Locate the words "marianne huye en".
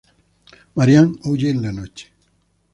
0.75-1.61